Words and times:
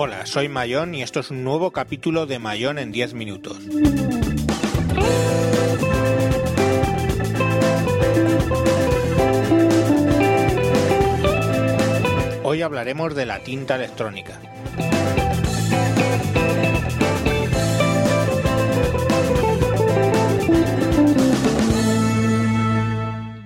Hola, 0.00 0.26
soy 0.26 0.48
Mayón 0.48 0.94
y 0.94 1.02
esto 1.02 1.18
es 1.18 1.32
un 1.32 1.42
nuevo 1.42 1.72
capítulo 1.72 2.24
de 2.24 2.38
Mayón 2.38 2.78
en 2.78 2.92
10 2.92 3.14
minutos. 3.14 3.58
Hoy 12.44 12.62
hablaremos 12.62 13.16
de 13.16 13.26
la 13.26 13.40
tinta 13.40 13.74
electrónica. 13.74 14.40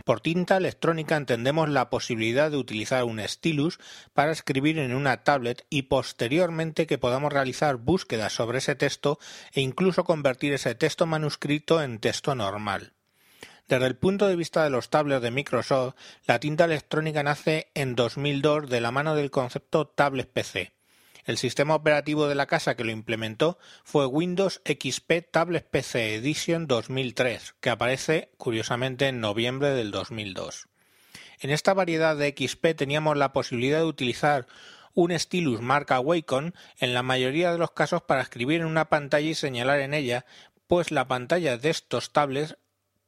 Por 0.04 0.20
tinta 0.20 0.56
electrónica 0.56 1.16
entendemos 1.16 1.68
la 1.68 1.88
posibilidad 1.88 2.50
de 2.50 2.56
utilizar 2.56 3.04
un 3.04 3.20
stylus 3.20 3.78
para 4.12 4.32
escribir 4.32 4.78
en 4.78 4.94
una 4.94 5.22
tablet 5.22 5.64
y 5.70 5.82
posteriormente 5.82 6.86
que 6.86 6.98
podamos 6.98 7.32
realizar 7.32 7.76
búsquedas 7.76 8.32
sobre 8.32 8.58
ese 8.58 8.74
texto 8.74 9.18
e 9.52 9.60
incluso 9.60 10.04
convertir 10.04 10.52
ese 10.52 10.74
texto 10.74 11.06
manuscrito 11.06 11.82
en 11.82 12.00
texto 12.00 12.34
normal. 12.34 12.94
Desde 13.68 13.86
el 13.86 13.96
punto 13.96 14.26
de 14.26 14.36
vista 14.36 14.64
de 14.64 14.70
los 14.70 14.90
tablets 14.90 15.22
de 15.22 15.30
Microsoft, 15.30 15.94
la 16.26 16.40
tinta 16.40 16.64
electrónica 16.64 17.22
nace 17.22 17.70
en 17.74 17.94
2002 17.94 18.68
de 18.68 18.80
la 18.80 18.90
mano 18.90 19.14
del 19.14 19.30
concepto 19.30 19.86
tablet 19.86 20.28
PC. 20.28 20.72
El 21.24 21.38
sistema 21.38 21.76
operativo 21.76 22.26
de 22.26 22.34
la 22.34 22.46
casa 22.46 22.74
que 22.74 22.82
lo 22.82 22.90
implementó 22.90 23.56
fue 23.84 24.06
Windows 24.06 24.60
XP 24.64 25.30
Tablet 25.30 25.68
PC 25.68 26.16
Edition 26.16 26.66
2003, 26.66 27.54
que 27.60 27.70
aparece 27.70 28.30
curiosamente 28.38 29.06
en 29.06 29.20
noviembre 29.20 29.70
del 29.70 29.92
2002. 29.92 30.66
En 31.38 31.50
esta 31.50 31.74
variedad 31.74 32.16
de 32.16 32.34
XP 32.36 32.74
teníamos 32.76 33.16
la 33.16 33.32
posibilidad 33.32 33.78
de 33.78 33.84
utilizar 33.84 34.46
un 34.94 35.16
stylus 35.16 35.60
marca 35.60 36.00
Wacom 36.00 36.52
en 36.78 36.92
la 36.92 37.04
mayoría 37.04 37.52
de 37.52 37.58
los 37.58 37.70
casos 37.70 38.02
para 38.02 38.22
escribir 38.22 38.60
en 38.60 38.66
una 38.66 38.88
pantalla 38.88 39.30
y 39.30 39.34
señalar 39.34 39.80
en 39.80 39.94
ella, 39.94 40.26
pues 40.66 40.90
la 40.90 41.06
pantalla 41.06 41.56
de 41.56 41.70
estos 41.70 42.12
tablets 42.12 42.56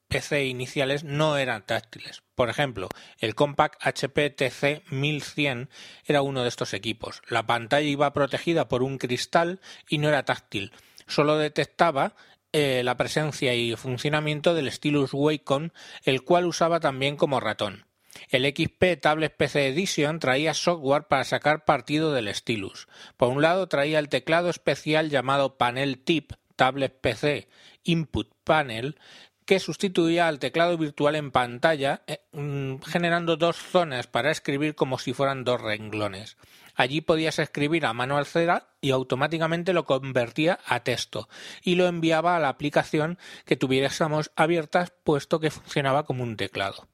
PC 0.09 0.47
iniciales 0.47 1.05
no 1.05 1.37
eran 1.37 1.67
táctiles. 1.67 2.23
Por 2.35 2.49
ejemplo, 2.49 2.89
el 3.19 3.35
Compaq 3.35 3.77
HP 3.81 4.31
TC 4.31 4.83
1100 4.91 5.69
era 6.05 6.23
uno 6.23 6.43
de 6.43 6.49
estos 6.49 6.75
equipos. 6.75 7.23
La 7.29 7.47
pantalla 7.47 7.87
iba 7.87 8.13
protegida 8.13 8.69
por 8.69 8.83
un 8.83 8.99
cristal 8.99 9.61
y 9.89 9.99
no 9.99 10.09
era 10.09 10.25
táctil. 10.25 10.73
Solo 11.07 11.37
detectaba 11.37 12.15
eh, 12.53 12.83
la 12.85 12.97
presencia 12.97 13.55
y 13.55 13.75
funcionamiento 13.77 14.55
del 14.55 14.71
stylus 14.71 15.11
Wacom, 15.13 15.71
el 16.05 16.23
cual 16.23 16.47
usaba 16.47 16.81
también 16.81 17.17
como 17.17 17.41
ratón. 17.41 17.87
El 18.29 18.45
XP 18.45 19.01
Tablet 19.01 19.37
PC 19.37 19.69
Edition 19.69 20.19
traía 20.19 20.55
software 20.55 21.09
para 21.09 21.25
sacar 21.25 21.65
partido 21.65 22.13
del 22.13 22.33
stylus. 22.33 22.87
Por 23.17 23.31
un 23.31 23.43
lado 23.43 23.69
traía 23.69 23.99
el 23.99 24.09
teclado 24.09 24.51
especial 24.51 25.11
llamado 25.11 25.59
Panel 25.59 25.99
Tip 25.99 26.33
Tablet 26.57 27.01
PC 27.01 27.49
Input 27.83 28.33
Panel 28.45 28.97
que 29.45 29.61
sustituía 29.61 30.29
al 30.29 30.39
teclado 30.39 30.79
virtual 30.79 31.17
en 31.17 31.31
pantalla, 31.31 32.03
eh, 32.07 32.21
mm, 32.33 32.77
generando 32.83 33.37
dos 33.37 33.57
zonas 33.57 34.07
para 34.07 34.31
escribir 34.31 34.75
como 34.75 34.99
si 34.99 35.13
fueran 35.13 35.45
dos 35.45 35.61
renglones. 35.61 36.37
Allí 36.75 37.01
podías 37.01 37.39
escribir 37.39 37.87
a 37.87 37.93
mano 37.93 38.17
alcera 38.17 38.69
y 38.81 38.91
automáticamente 38.91 39.73
lo 39.73 39.85
convertía 39.85 40.59
a 40.67 40.81
texto 40.81 41.29
y 41.63 41.77
lo 41.77 41.87
enviaba 41.87 42.37
a 42.37 42.41
la 42.41 42.49
aplicación 42.49 43.19
que 43.45 43.57
tuviésemos 43.57 44.33
abiertas 44.35 44.93
puesto 45.05 45.39
que 45.39 45.51
funcionaba 45.51 46.05
como 46.05 46.25
un 46.25 46.37
teclado. 46.37 46.89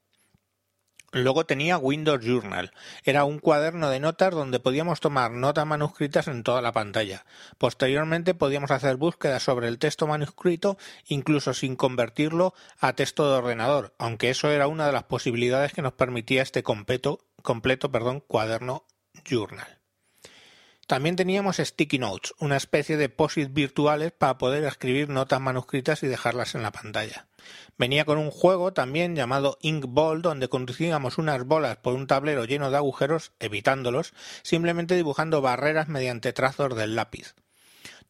Luego 1.11 1.45
tenía 1.45 1.77
Windows 1.77 2.23
Journal. 2.23 2.71
Era 3.03 3.25
un 3.25 3.39
cuaderno 3.39 3.89
de 3.89 3.99
notas 3.99 4.33
donde 4.33 4.59
podíamos 4.59 5.01
tomar 5.01 5.31
notas 5.31 5.65
manuscritas 5.65 6.27
en 6.27 6.43
toda 6.43 6.61
la 6.61 6.71
pantalla. 6.71 7.25
Posteriormente 7.57 8.33
podíamos 8.33 8.71
hacer 8.71 8.95
búsquedas 8.95 9.43
sobre 9.43 9.67
el 9.67 9.77
texto 9.77 10.07
manuscrito 10.07 10.77
incluso 11.07 11.53
sin 11.53 11.75
convertirlo 11.75 12.53
a 12.79 12.93
texto 12.93 13.29
de 13.29 13.37
ordenador, 13.37 13.93
aunque 13.97 14.29
eso 14.29 14.49
era 14.49 14.67
una 14.67 14.85
de 14.85 14.93
las 14.93 15.03
posibilidades 15.03 15.73
que 15.73 15.81
nos 15.81 15.93
permitía 15.93 16.41
este 16.41 16.63
completo, 16.63 17.19
completo 17.41 17.91
cuaderno 18.27 18.85
Journal. 19.25 19.80
También 20.91 21.15
teníamos 21.15 21.55
Sticky 21.55 21.99
Notes, 21.99 22.33
una 22.37 22.57
especie 22.57 22.97
de 22.97 23.07
POSIT 23.07 23.53
virtuales 23.53 24.11
para 24.11 24.37
poder 24.37 24.65
escribir 24.65 25.07
notas 25.07 25.39
manuscritas 25.39 26.03
y 26.03 26.07
dejarlas 26.07 26.53
en 26.53 26.63
la 26.63 26.73
pantalla. 26.73 27.27
Venía 27.77 28.03
con 28.03 28.17
un 28.17 28.29
juego 28.29 28.73
también 28.73 29.15
llamado 29.15 29.57
Ink 29.61 29.85
Ball, 29.87 30.21
donde 30.21 30.49
conducíamos 30.49 31.17
unas 31.17 31.45
bolas 31.45 31.77
por 31.77 31.93
un 31.93 32.07
tablero 32.07 32.43
lleno 32.43 32.69
de 32.69 32.75
agujeros, 32.75 33.31
evitándolos, 33.39 34.13
simplemente 34.43 34.97
dibujando 34.97 35.39
barreras 35.39 35.87
mediante 35.87 36.33
trazos 36.33 36.75
del 36.75 36.97
lápiz. 36.97 37.35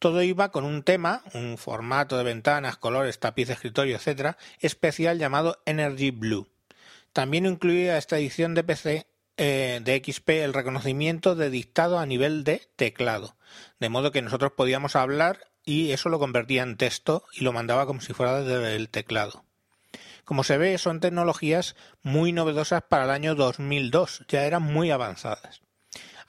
Todo 0.00 0.20
iba 0.24 0.50
con 0.50 0.64
un 0.64 0.82
tema, 0.82 1.22
un 1.34 1.58
formato 1.58 2.18
de 2.18 2.24
ventanas, 2.24 2.78
colores, 2.78 3.20
tapiz 3.20 3.48
escritorio, 3.48 3.96
etc., 3.96 4.34
especial 4.58 5.20
llamado 5.20 5.62
Energy 5.66 6.10
Blue. 6.10 6.48
También 7.12 7.46
incluía 7.46 7.96
esta 7.96 8.18
edición 8.18 8.54
de 8.54 8.64
PC 8.64 9.06
eh, 9.36 9.80
de 9.82 10.02
XP 10.04 10.28
el 10.30 10.54
reconocimiento 10.54 11.34
de 11.34 11.50
dictado 11.50 11.98
a 11.98 12.06
nivel 12.06 12.44
de 12.44 12.62
teclado, 12.76 13.36
de 13.80 13.88
modo 13.88 14.12
que 14.12 14.22
nosotros 14.22 14.52
podíamos 14.56 14.96
hablar 14.96 15.50
y 15.64 15.92
eso 15.92 16.08
lo 16.08 16.18
convertía 16.18 16.62
en 16.62 16.76
texto 16.76 17.24
y 17.32 17.42
lo 17.42 17.52
mandaba 17.52 17.86
como 17.86 18.00
si 18.00 18.12
fuera 18.12 18.42
desde 18.42 18.76
el 18.76 18.88
teclado. 18.88 19.44
Como 20.24 20.44
se 20.44 20.58
ve, 20.58 20.78
son 20.78 21.00
tecnologías 21.00 21.76
muy 22.02 22.32
novedosas 22.32 22.82
para 22.88 23.04
el 23.04 23.10
año 23.10 23.34
2002, 23.34 24.24
ya 24.28 24.44
eran 24.44 24.62
muy 24.62 24.90
avanzadas. 24.90 25.62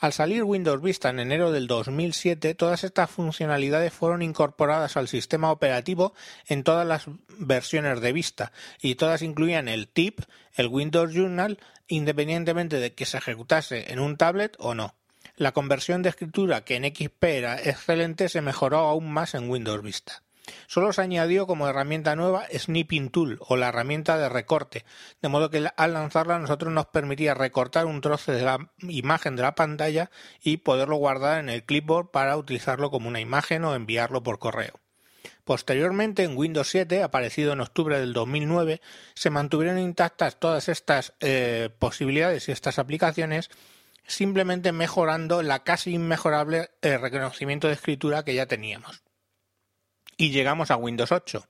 Al 0.04 0.12
salir 0.12 0.44
Windows 0.44 0.82
Vista 0.82 1.10
en 1.10 1.20
enero 1.20 1.54
del 1.54 1.66
2007, 1.68 2.56
todas 2.56 2.84
estas 2.84 3.10
funcionalidades 3.10 3.94
fueron 3.94 4.22
incorporadas 4.22 4.98
al 4.98 5.08
sistema 5.08 5.50
operativo 5.50 6.14
en 6.48 6.64
todas 6.64 6.86
las 6.86 7.06
versiones 7.38 8.02
de 8.02 8.12
Vista 8.12 8.52
y 8.82 8.96
todas 8.96 9.22
incluían 9.22 9.70
el 9.70 9.88
TIP, 9.88 10.20
el 10.56 10.68
Windows 10.68 11.14
Journal, 11.14 11.58
independientemente 11.96 12.80
de 12.80 12.94
que 12.94 13.06
se 13.06 13.18
ejecutase 13.18 13.92
en 13.92 14.00
un 14.00 14.18
tablet 14.18 14.56
o 14.60 14.74
no. 14.74 14.96
La 15.36 15.52
conversión 15.52 16.02
de 16.02 16.10
escritura, 16.10 16.64
que 16.64 16.76
en 16.76 16.84
XP 16.84 17.24
era 17.24 17.60
excelente, 17.60 18.30
se 18.30 18.42
mejoró 18.42 18.78
aún 18.80 19.12
más 19.12 19.34
en 19.34 19.50
Windows 19.50 19.82
Vista. 19.82 20.24
Solo 20.68 20.92
se 20.92 21.02
añadió 21.02 21.48
como 21.48 21.68
herramienta 21.68 22.16
nueva 22.16 22.46
Snipping 22.54 23.10
Tool 23.10 23.38
o 23.48 23.56
la 23.56 23.70
herramienta 23.70 24.18
de 24.18 24.28
recorte, 24.28 24.86
de 25.22 25.30
modo 25.30 25.50
que 25.50 25.66
al 25.76 25.94
lanzarla 25.94 26.38
nosotros 26.40 26.74
nos 26.74 26.88
permitía 26.88 27.34
recortar 27.34 27.86
un 27.86 28.02
trozo 28.02 28.32
de 28.32 28.42
la 28.42 28.72
imagen 28.82 29.36
de 29.36 29.44
la 29.44 29.56
pantalla 29.56 30.12
y 30.42 30.58
poderlo 30.58 30.98
guardar 30.98 31.40
en 31.40 31.50
el 31.50 31.64
clipboard 31.64 32.12
para 32.12 32.36
utilizarlo 32.36 32.92
como 32.92 33.08
una 33.08 33.22
imagen 33.22 33.64
o 33.64 33.76
enviarlo 33.76 34.22
por 34.22 34.40
correo. 34.40 34.83
Posteriormente, 35.44 36.24
en 36.24 36.38
Windows 36.38 36.70
7, 36.70 37.04
aparecido 37.04 37.54
en 37.54 37.62
octubre 37.62 38.00
del 38.00 38.14
2009, 38.14 38.82
se 39.14 39.30
mantuvieron 39.30 39.78
intactas 39.78 40.40
todas 40.40 40.70
estas 40.70 41.14
eh, 41.20 41.70
posibilidades 41.80 42.48
y 42.48 42.52
estas 42.52 42.80
aplicaciones, 42.80 43.50
simplemente 44.08 44.72
mejorando 44.72 45.42
la 45.44 45.64
casi 45.64 45.94
inmejorable 45.94 46.72
eh, 46.82 46.98
reconocimiento 46.98 47.68
de 47.68 47.74
escritura 47.74 48.24
que 48.24 48.36
ya 48.36 48.46
teníamos 48.46 49.04
y 50.18 50.32
llegamos 50.32 50.72
a 50.72 50.78
Windows 50.78 51.12
8, 51.12 51.46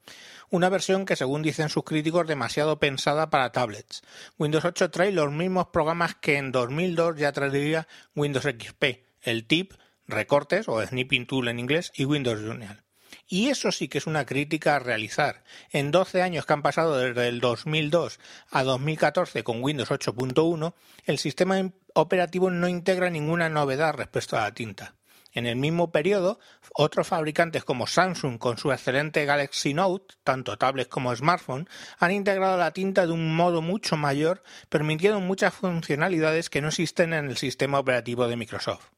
una 0.50 0.70
versión 0.70 1.06
que 1.06 1.16
según 1.16 1.42
dicen 1.42 1.70
sus 1.70 1.84
críticos 1.84 2.28
demasiado 2.28 2.80
pensada 2.80 3.30
para 3.30 3.52
tablets. 3.52 4.04
Windows 4.38 4.66
8 4.66 4.90
trae 4.92 5.12
los 5.12 5.32
mismos 5.32 5.68
programas 5.68 6.16
que 6.16 6.38
en 6.38 6.52
2002 6.52 7.18
ya 7.18 7.32
traería 7.32 7.88
Windows 8.16 8.46
XP, 8.46 8.84
el 9.22 9.46
TIP, 9.46 9.74
recortes 10.08 10.68
o 10.68 10.86
Snipping 10.86 11.28
Tool 11.28 11.48
en 11.48 11.60
inglés 11.60 11.92
y 11.96 12.06
Windows 12.06 12.42
Journal. 12.42 12.84
Y 13.28 13.50
eso 13.50 13.72
sí 13.72 13.88
que 13.88 13.98
es 13.98 14.08
una 14.08 14.26
crítica 14.26 14.76
a 14.76 14.80
realizar. 14.80 15.44
En 15.72 15.92
12 15.92 16.22
años 16.22 16.46
que 16.46 16.54
han 16.54 16.62
pasado 16.62 16.98
desde 16.98 17.28
el 17.28 17.40
2002 17.40 18.20
a 18.52 18.64
2014 18.64 19.44
con 19.44 19.64
Windows 19.64 19.90
8.1, 19.90 20.74
el 21.06 21.18
sistema 21.20 21.72
operativo 21.94 22.50
no 22.50 22.68
integra 22.68 23.10
ninguna 23.10 23.50
novedad 23.50 23.94
respecto 23.94 24.38
a 24.38 24.42
la 24.42 24.54
tinta. 24.54 24.96
En 25.34 25.48
el 25.48 25.56
mismo 25.56 25.92
periodo, 25.92 26.40
otros 26.76 27.08
fabricantes 27.08 27.64
como 27.64 27.88
Samsung 27.88 28.38
con 28.38 28.60
su 28.60 28.72
excelente 28.72 29.26
Galaxy 29.26 29.74
Note, 29.74 30.14
tanto 30.24 30.58
tablets 30.60 30.90
como 30.90 31.16
smartphone, 31.16 31.68
han 31.98 32.12
integrado 32.12 32.56
la 32.58 32.72
tinta 32.72 33.08
de 33.08 33.14
un 33.14 33.36
modo 33.36 33.64
mucho 33.64 33.98
mayor, 33.98 34.44
permitiendo 34.70 35.20
muchas 35.20 35.56
funcionalidades 35.56 36.52
que 36.52 36.62
no 36.62 36.68
existen 36.68 37.14
en 37.14 37.26
el 37.26 37.38
sistema 37.38 37.80
operativo 37.80 38.28
de 38.28 38.36
Microsoft. 38.36 38.92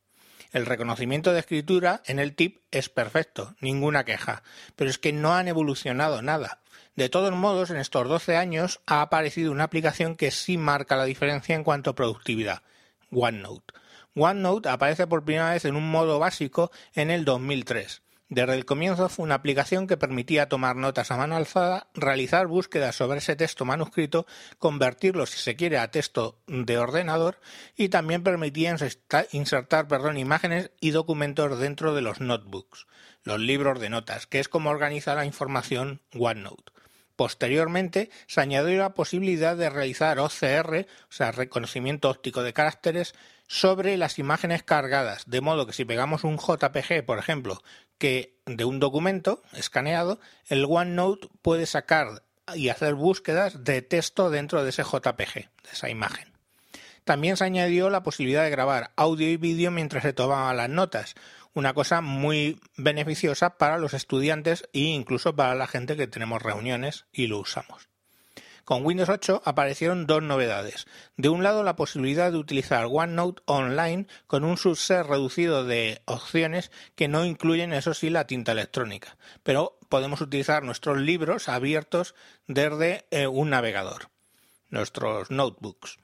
El 0.56 0.66
reconocimiento 0.66 1.34
de 1.34 1.40
escritura 1.40 2.02
en 2.06 2.18
el 2.18 2.34
TIP 2.34 2.62
es 2.72 2.88
perfecto, 2.88 3.57
ninguna 3.60 4.06
queja, 4.06 4.42
pero 4.78 4.90
es 4.90 4.98
que 4.98 5.12
no 5.12 5.34
han 5.34 5.50
evolucionado 5.50 6.22
nada. 6.22 6.62
De 6.96 7.10
todos 7.10 7.34
modos, 7.34 7.72
en 7.72 7.75
estos 7.75 8.07
12 8.07 8.38
años 8.38 8.80
ha 8.86 9.02
aparecido 9.02 9.52
una 9.52 9.66
aplicación 9.66 10.16
que 10.16 10.31
sí 10.31 10.57
marca 10.57 10.96
la 10.96 11.04
diferencia 11.04 11.56
en 11.56 11.66
cuanto 11.66 11.90
a 11.90 11.96
productividad, 11.96 12.62
OneNote. 13.12 13.74
OneNote 14.16 14.69
aparece 14.69 15.07
por 15.07 15.25
primera 15.25 15.52
vez 15.52 15.66
en 15.66 15.75
un 15.75 15.92
modo 15.92 16.19
básico 16.19 16.72
en 16.94 17.12
el 17.12 17.25
2003. 17.25 18.01
Desde 18.27 18.56
el 18.56 18.66
comienzo 18.66 19.07
fue 19.07 19.24
una 19.24 19.36
aplicación 19.36 19.86
que 19.86 19.98
permitía 19.98 20.50
tomar 20.50 20.75
notas 20.75 21.12
a 21.12 21.18
mano 21.18 21.36
alzada, 21.36 21.89
realizar 21.94 22.48
búsquedas 22.48 22.95
sobre 22.95 23.19
ese 23.19 23.36
texto 23.36 23.66
manuscrito, 23.66 24.25
convertirlo 24.57 25.27
si 25.27 25.38
se 25.38 25.56
quiere 25.56 25.77
a 25.77 25.92
texto 25.92 26.39
de 26.48 26.80
ordenador 26.80 27.39
y 27.75 27.89
también 27.89 28.24
permitía 28.24 28.75
insertar 29.31 29.88
perdón, 29.88 30.18
imágenes 30.18 30.72
y 30.81 30.89
documentos 30.89 31.60
dentro 31.60 31.94
de 31.94 32.01
los 32.01 32.19
notebooks, 32.19 32.88
los 33.24 33.39
libros 33.39 33.80
de 33.80 33.92
notas, 33.92 34.25
que 34.25 34.39
es 34.39 34.50
como 34.50 34.72
organiza 34.72 35.13
la 35.13 35.25
información 35.25 36.01
OneNote. 36.18 36.74
Posteriormente 37.16 38.10
se 38.27 38.42
añadió 38.42 38.77
la 38.80 38.94
posibilidad 38.94 39.56
de 39.56 39.69
realizar 39.69 40.19
OCR, 40.19 40.88
o 41.10 41.12
sea, 41.12 41.31
reconocimiento 41.31 42.10
óptico 42.10 42.44
de 42.44 42.51
caracteres, 42.51 43.13
sobre 43.48 43.95
las 43.95 44.19
imágenes 44.19 44.63
cargadas, 44.63 45.24
de 45.27 45.39
modo 45.39 45.66
que 45.66 45.74
si 45.74 45.86
pegamos 45.86 46.24
un 46.24 46.38
JPG, 46.38 47.06
por 47.06 47.19
ejemplo, 47.19 47.62
que 47.98 48.36
de 48.46 48.66
un 48.66 48.80
documento 48.80 49.42
escaneado, 49.54 50.20
el 50.48 50.66
OneNote 50.66 51.28
puede 51.42 51.66
sacar 51.66 52.24
y 52.54 52.70
hacer 52.70 52.94
búsquedas 52.94 53.64
de 53.64 53.82
texto 53.82 54.30
dentro 54.30 54.64
de 54.64 54.70
ese 54.70 54.84
JPG, 54.84 55.34
de 55.34 55.72
esa 55.72 55.90
imagen. 55.90 56.32
También 57.04 57.38
se 57.38 57.46
añadió 57.46 57.90
la 57.90 58.04
posibilidad 58.04 58.44
de 58.44 58.50
grabar 58.50 58.92
audio 58.96 59.30
y 59.30 59.38
vídeo 59.38 59.72
mientras 59.72 60.04
se 60.04 60.14
tomaban 60.14 60.58
las 60.58 60.70
notas, 60.70 61.16
una 61.54 61.74
cosa 61.74 62.02
muy 62.02 62.60
beneficiosa 62.78 63.58
para 63.58 63.78
los 63.78 63.94
estudiantes 63.94 64.68
e 64.74 64.80
incluso 64.80 65.36
para 65.36 65.56
la 65.56 65.68
gente 65.68 65.96
que 65.96 66.08
tenemos 66.08 66.42
reuniones 66.42 67.06
y 67.14 67.28
lo 67.28 67.40
usamos. 67.40 67.90
Con 68.66 68.84
Windows 68.84 69.10
8 69.10 69.44
aparecieron 69.46 70.08
dos 70.08 70.24
novedades. 70.24 70.88
De 71.18 71.30
un 71.30 71.44
lado, 71.44 71.62
la 71.62 71.76
posibilidad 71.76 72.32
de 72.32 72.40
utilizar 72.40 72.88
OneNote 72.90 73.44
online 73.46 74.08
con 74.26 74.44
un 74.44 74.58
subset 74.58 75.06
reducido 75.06 75.64
de 75.64 76.02
opciones 76.06 76.72
que 76.96 77.08
no 77.08 77.26
incluyen, 77.26 77.74
eso 77.74 77.94
sí, 77.94 78.10
la 78.10 78.26
tinta 78.26 78.54
electrónica, 78.54 79.18
pero 79.44 79.78
podemos 79.88 80.20
utilizar 80.20 80.64
nuestros 80.64 80.98
libros 80.98 81.48
abiertos 81.48 82.16
desde 82.48 83.06
eh, 83.12 83.28
un 83.28 83.52
navegador, 83.52 84.10
nuestros 84.70 85.30
notebooks. 85.30 86.00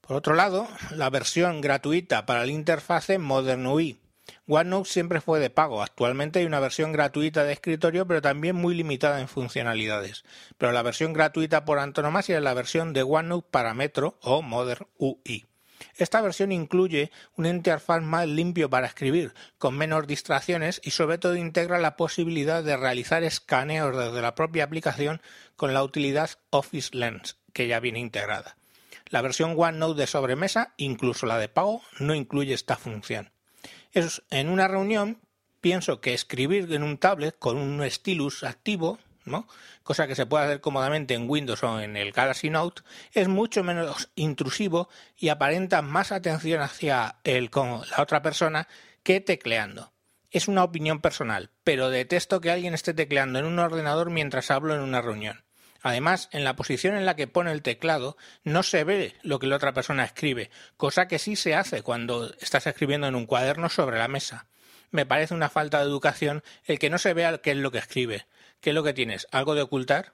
Por 0.00 0.16
otro 0.16 0.34
lado, 0.34 0.68
la 0.92 1.10
versión 1.10 1.60
gratuita 1.60 2.24
para 2.24 2.46
la 2.46 2.52
interfase 2.52 3.18
Modern 3.18 3.66
UI 3.66 4.00
OneNote 4.52 4.90
siempre 4.90 5.20
fue 5.20 5.38
de 5.38 5.48
pago. 5.48 5.80
Actualmente 5.80 6.40
hay 6.40 6.44
una 6.44 6.58
versión 6.58 6.90
gratuita 6.90 7.44
de 7.44 7.52
escritorio, 7.52 8.06
pero 8.08 8.20
también 8.20 8.56
muy 8.56 8.74
limitada 8.74 9.20
en 9.20 9.28
funcionalidades. 9.28 10.24
Pero 10.58 10.72
la 10.72 10.82
versión 10.82 11.12
gratuita 11.12 11.64
por 11.64 11.78
antonomasia 11.78 12.36
es 12.36 12.42
la 12.42 12.52
versión 12.52 12.92
de 12.92 13.04
OneNote 13.04 13.46
para 13.48 13.74
Metro 13.74 14.18
o 14.22 14.42
Modern 14.42 14.88
UI. 14.98 15.46
Esta 15.96 16.20
versión 16.20 16.50
incluye 16.50 17.12
un 17.36 17.46
interfaz 17.46 18.02
más 18.02 18.26
limpio 18.26 18.68
para 18.68 18.88
escribir, 18.88 19.34
con 19.56 19.78
menos 19.78 20.08
distracciones 20.08 20.80
y 20.82 20.90
sobre 20.90 21.18
todo 21.18 21.36
integra 21.36 21.78
la 21.78 21.96
posibilidad 21.96 22.64
de 22.64 22.76
realizar 22.76 23.22
escaneos 23.22 23.96
desde 23.96 24.20
la 24.20 24.34
propia 24.34 24.64
aplicación 24.64 25.22
con 25.54 25.72
la 25.72 25.84
utilidad 25.84 26.28
Office 26.50 26.90
Lens, 26.92 27.38
que 27.52 27.68
ya 27.68 27.78
viene 27.78 28.00
integrada. 28.00 28.56
La 29.06 29.22
versión 29.22 29.54
OneNote 29.56 30.00
de 30.00 30.06
sobremesa, 30.08 30.74
incluso 30.76 31.26
la 31.26 31.38
de 31.38 31.48
pago, 31.48 31.82
no 32.00 32.16
incluye 32.16 32.52
esta 32.52 32.76
función 32.76 33.30
es 33.92 34.22
en 34.30 34.48
una 34.48 34.68
reunión 34.68 35.20
pienso 35.60 36.00
que 36.00 36.14
escribir 36.14 36.72
en 36.72 36.82
un 36.82 36.98
tablet 36.98 37.38
con 37.38 37.56
un 37.56 37.88
stylus 37.90 38.44
activo, 38.44 38.98
¿no? 39.24 39.46
cosa 39.82 40.06
que 40.06 40.14
se 40.14 40.26
puede 40.26 40.44
hacer 40.44 40.60
cómodamente 40.60 41.14
en 41.14 41.28
Windows 41.28 41.62
o 41.62 41.80
en 41.80 41.96
el 41.96 42.12
Galaxy 42.12 42.50
Note, 42.50 42.82
es 43.12 43.28
mucho 43.28 43.62
menos 43.62 44.10
intrusivo 44.14 44.88
y 45.16 45.28
aparenta 45.28 45.82
más 45.82 46.12
atención 46.12 46.62
hacia 46.62 47.16
el, 47.24 47.50
con 47.50 47.82
la 47.90 48.02
otra 48.02 48.22
persona 48.22 48.68
que 49.02 49.20
tecleando. 49.20 49.92
Es 50.30 50.46
una 50.46 50.62
opinión 50.62 51.00
personal, 51.00 51.50
pero 51.64 51.90
detesto 51.90 52.40
que 52.40 52.50
alguien 52.50 52.72
esté 52.72 52.94
tecleando 52.94 53.38
en 53.38 53.46
un 53.46 53.58
ordenador 53.58 54.10
mientras 54.10 54.50
hablo 54.50 54.74
en 54.74 54.80
una 54.80 55.02
reunión. 55.02 55.42
Además, 55.82 56.28
en 56.32 56.44
la 56.44 56.56
posición 56.56 56.96
en 56.96 57.06
la 57.06 57.16
que 57.16 57.26
pone 57.26 57.52
el 57.52 57.62
teclado 57.62 58.16
no 58.44 58.62
se 58.62 58.84
ve 58.84 59.14
lo 59.22 59.38
que 59.38 59.46
la 59.46 59.56
otra 59.56 59.72
persona 59.72 60.04
escribe, 60.04 60.50
cosa 60.76 61.08
que 61.08 61.18
sí 61.18 61.36
se 61.36 61.54
hace 61.54 61.82
cuando 61.82 62.32
estás 62.40 62.66
escribiendo 62.66 63.06
en 63.06 63.14
un 63.14 63.26
cuaderno 63.26 63.68
sobre 63.68 63.98
la 63.98 64.08
mesa. 64.08 64.46
Me 64.90 65.06
parece 65.06 65.34
una 65.34 65.48
falta 65.48 65.78
de 65.78 65.84
educación 65.84 66.42
el 66.64 66.78
que 66.78 66.90
no 66.90 66.98
se 66.98 67.14
vea 67.14 67.38
qué 67.38 67.52
es 67.52 67.56
lo 67.56 67.70
que 67.70 67.78
escribe. 67.78 68.26
¿Qué 68.60 68.70
es 68.70 68.74
lo 68.74 68.82
que 68.82 68.92
tienes? 68.92 69.26
¿Algo 69.30 69.54
de 69.54 69.62
ocultar? 69.62 70.12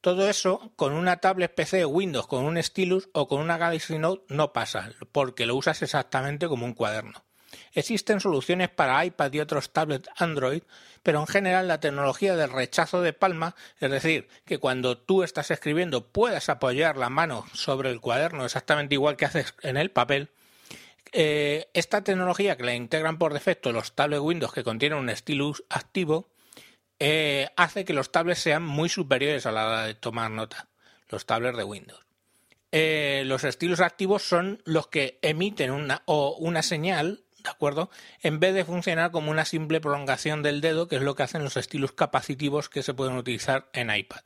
Todo 0.00 0.28
eso 0.28 0.72
con 0.76 0.92
una 0.92 1.16
tablet 1.16 1.52
PC 1.52 1.84
Windows, 1.84 2.28
con 2.28 2.44
un 2.44 2.62
stylus 2.62 3.08
o 3.12 3.26
con 3.26 3.40
una 3.40 3.58
Galaxy 3.58 3.98
Note 3.98 4.24
no 4.28 4.52
pasa, 4.52 4.92
porque 5.10 5.44
lo 5.44 5.56
usas 5.56 5.82
exactamente 5.82 6.46
como 6.46 6.66
un 6.66 6.74
cuaderno. 6.74 7.24
Existen 7.74 8.20
soluciones 8.20 8.68
para 8.68 9.04
iPad 9.04 9.32
y 9.32 9.40
otros 9.40 9.72
tablets 9.72 10.08
Android, 10.16 10.62
pero 11.02 11.20
en 11.20 11.26
general 11.26 11.68
la 11.68 11.80
tecnología 11.80 12.36
del 12.36 12.50
rechazo 12.50 13.02
de 13.02 13.12
palma, 13.12 13.54
es 13.80 13.90
decir, 13.90 14.28
que 14.44 14.58
cuando 14.58 14.98
tú 14.98 15.22
estás 15.22 15.50
escribiendo 15.50 16.06
puedas 16.08 16.48
apoyar 16.48 16.96
la 16.96 17.10
mano 17.10 17.46
sobre 17.52 17.90
el 17.90 18.00
cuaderno 18.00 18.44
exactamente 18.44 18.94
igual 18.94 19.16
que 19.16 19.26
haces 19.26 19.54
en 19.62 19.76
el 19.76 19.90
papel, 19.90 20.30
eh, 21.12 21.70
esta 21.72 22.04
tecnología 22.04 22.56
que 22.56 22.64
la 22.64 22.74
integran 22.74 23.18
por 23.18 23.32
defecto 23.32 23.72
los 23.72 23.94
tablets 23.94 24.22
Windows 24.22 24.52
que 24.52 24.64
contienen 24.64 24.98
un 24.98 25.14
stylus 25.14 25.64
activo, 25.70 26.28
eh, 26.98 27.48
hace 27.56 27.84
que 27.84 27.92
los 27.92 28.10
tablets 28.10 28.40
sean 28.40 28.64
muy 28.64 28.88
superiores 28.88 29.46
a 29.46 29.52
la 29.52 29.84
de 29.86 29.94
tomar 29.94 30.30
nota, 30.30 30.68
los 31.08 31.26
tablets 31.26 31.56
de 31.56 31.64
Windows. 31.64 32.04
Eh, 32.70 33.22
los 33.24 33.44
estilos 33.44 33.80
activos 33.80 34.22
son 34.22 34.60
los 34.64 34.88
que 34.88 35.18
emiten 35.22 35.70
una, 35.70 36.02
o 36.04 36.36
una 36.38 36.62
señal 36.62 37.24
¿de 37.48 37.52
acuerdo? 37.52 37.90
En 38.20 38.40
vez 38.40 38.54
de 38.54 38.66
funcionar 38.66 39.10
como 39.10 39.30
una 39.30 39.46
simple 39.46 39.80
prolongación 39.80 40.42
del 40.42 40.60
dedo, 40.60 40.86
que 40.86 40.96
es 40.96 41.02
lo 41.02 41.14
que 41.14 41.22
hacen 41.22 41.42
los 41.42 41.56
estilos 41.56 41.92
capacitivos 41.92 42.68
que 42.68 42.82
se 42.82 42.92
pueden 42.92 43.16
utilizar 43.16 43.70
en 43.72 43.94
iPad. 43.94 44.20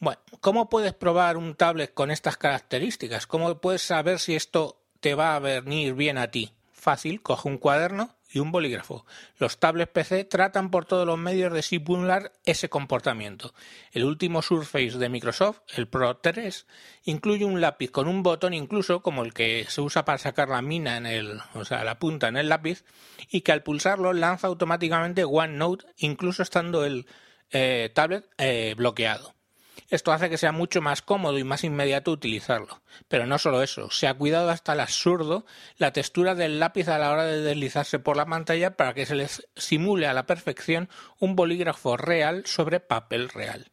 Bueno, 0.00 0.20
¿cómo 0.40 0.68
puedes 0.68 0.92
probar 0.92 1.36
un 1.36 1.54
tablet 1.54 1.94
con 1.94 2.10
estas 2.10 2.36
características? 2.36 3.28
¿Cómo 3.28 3.60
puedes 3.60 3.82
saber 3.82 4.18
si 4.18 4.34
esto 4.34 4.82
te 4.98 5.14
va 5.14 5.36
a 5.36 5.38
venir 5.38 5.94
bien 5.94 6.18
a 6.18 6.32
ti? 6.32 6.52
Fácil, 6.72 7.22
coge 7.22 7.48
un 7.48 7.58
cuaderno, 7.58 8.16
y 8.34 8.40
un 8.40 8.50
bolígrafo. 8.50 9.06
Los 9.38 9.58
tablets 9.58 9.92
PC 9.92 10.24
tratan 10.24 10.70
por 10.70 10.84
todos 10.84 11.06
los 11.06 11.16
medios 11.16 11.52
de 11.52 11.62
simular 11.62 12.32
ese 12.44 12.68
comportamiento. 12.68 13.54
El 13.92 14.04
último 14.04 14.42
Surface 14.42 14.98
de 14.98 15.08
Microsoft, 15.08 15.60
el 15.76 15.86
Pro 15.86 16.16
3, 16.16 16.66
incluye 17.04 17.44
un 17.44 17.60
lápiz 17.60 17.90
con 17.90 18.08
un 18.08 18.22
botón 18.24 18.52
incluso 18.52 19.00
como 19.00 19.22
el 19.22 19.32
que 19.32 19.64
se 19.68 19.80
usa 19.80 20.04
para 20.04 20.18
sacar 20.18 20.48
la 20.48 20.62
mina 20.62 20.96
en 20.96 21.06
el, 21.06 21.40
o 21.54 21.64
sea, 21.64 21.84
la 21.84 21.98
punta 21.98 22.28
en 22.28 22.36
el 22.36 22.48
lápiz, 22.48 22.84
y 23.30 23.42
que 23.42 23.52
al 23.52 23.62
pulsarlo 23.62 24.12
lanza 24.12 24.48
automáticamente 24.48 25.24
OneNote, 25.24 25.86
incluso 25.98 26.42
estando 26.42 26.84
el 26.84 27.06
eh, 27.52 27.90
tablet 27.94 28.26
eh, 28.38 28.74
bloqueado. 28.76 29.33
Esto 29.94 30.10
hace 30.10 30.28
que 30.28 30.38
sea 30.38 30.50
mucho 30.50 30.82
más 30.82 31.02
cómodo 31.02 31.38
y 31.38 31.44
más 31.44 31.62
inmediato 31.62 32.10
utilizarlo. 32.10 32.82
Pero 33.06 33.26
no 33.26 33.38
solo 33.38 33.62
eso, 33.62 33.92
se 33.92 34.08
ha 34.08 34.14
cuidado 34.14 34.50
hasta 34.50 34.72
el 34.72 34.80
absurdo 34.80 35.46
la 35.76 35.92
textura 35.92 36.34
del 36.34 36.58
lápiz 36.58 36.88
a 36.88 36.98
la 36.98 37.12
hora 37.12 37.26
de 37.26 37.40
deslizarse 37.40 38.00
por 38.00 38.16
la 38.16 38.26
pantalla 38.26 38.76
para 38.76 38.92
que 38.92 39.06
se 39.06 39.14
les 39.14 39.46
simule 39.54 40.08
a 40.08 40.12
la 40.12 40.26
perfección 40.26 40.88
un 41.20 41.36
bolígrafo 41.36 41.96
real 41.96 42.44
sobre 42.44 42.80
papel 42.80 43.28
real. 43.28 43.70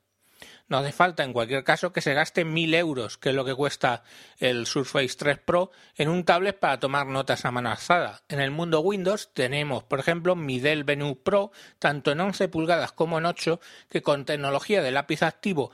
No 0.71 0.77
hace 0.77 0.93
falta, 0.93 1.25
en 1.25 1.33
cualquier 1.33 1.65
caso, 1.65 1.91
que 1.91 1.99
se 1.99 2.13
gaste 2.13 2.45
mil 2.45 2.73
euros, 2.73 3.17
que 3.17 3.31
es 3.31 3.35
lo 3.35 3.43
que 3.43 3.53
cuesta 3.53 4.03
el 4.37 4.65
Surface 4.65 5.17
3 5.17 5.39
Pro, 5.39 5.71
en 5.97 6.07
un 6.07 6.23
tablet 6.23 6.57
para 6.57 6.79
tomar 6.79 7.07
notas 7.07 7.43
a 7.43 7.51
mano 7.51 7.69
alzada. 7.69 8.21
En 8.29 8.39
el 8.39 8.51
mundo 8.51 8.79
Windows 8.79 9.33
tenemos, 9.33 9.83
por 9.83 9.99
ejemplo, 9.99 10.37
mi 10.37 10.61
Dell 10.61 10.85
Venue 10.85 11.17
Pro, 11.17 11.51
tanto 11.77 12.13
en 12.13 12.21
11 12.21 12.47
pulgadas 12.47 12.93
como 12.93 13.17
en 13.17 13.25
8, 13.25 13.59
que 13.89 14.01
con 14.01 14.23
tecnología 14.23 14.81
de 14.81 14.91
lápiz 14.91 15.23
activo 15.23 15.71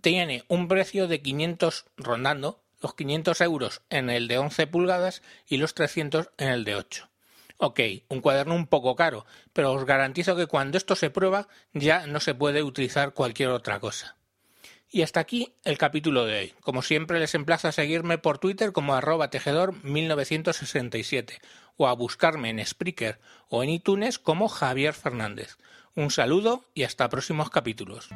tiene 0.00 0.44
un 0.48 0.68
precio 0.68 1.08
de 1.08 1.20
500 1.22 1.86
rondando 1.96 2.62
los 2.80 2.94
500 2.94 3.40
euros 3.40 3.82
en 3.90 4.10
el 4.10 4.28
de 4.28 4.38
11 4.38 4.66
pulgadas 4.66 5.22
y 5.46 5.56
los 5.56 5.74
300 5.74 6.30
en 6.38 6.48
el 6.48 6.64
de 6.64 6.76
8. 6.76 7.08
Ok, 7.56 7.80
un 8.08 8.20
cuaderno 8.20 8.54
un 8.54 8.68
poco 8.68 8.94
caro, 8.94 9.26
pero 9.52 9.72
os 9.72 9.84
garantizo 9.84 10.36
que 10.36 10.46
cuando 10.46 10.78
esto 10.78 10.94
se 10.94 11.10
prueba 11.10 11.48
ya 11.72 12.06
no 12.06 12.20
se 12.20 12.34
puede 12.34 12.62
utilizar 12.62 13.14
cualquier 13.14 13.48
otra 13.48 13.80
cosa. 13.80 14.16
Y 14.90 15.02
hasta 15.02 15.20
aquí 15.20 15.54
el 15.64 15.76
capítulo 15.76 16.24
de 16.24 16.38
hoy. 16.38 16.54
Como 16.60 16.82
siempre 16.82 17.18
les 17.18 17.34
emplazo 17.34 17.68
a 17.68 17.72
seguirme 17.72 18.16
por 18.16 18.38
Twitter 18.38 18.72
como 18.72 18.94
arroba 18.94 19.28
tejedor 19.28 19.74
1967 19.84 21.40
o 21.76 21.88
a 21.88 21.92
buscarme 21.92 22.50
en 22.50 22.64
Spreaker 22.64 23.18
o 23.48 23.62
en 23.62 23.70
iTunes 23.70 24.18
como 24.18 24.48
Javier 24.48 24.94
Fernández. 24.94 25.58
Un 25.94 26.10
saludo 26.10 26.64
y 26.74 26.84
hasta 26.84 27.08
próximos 27.08 27.50
capítulos. 27.50 28.08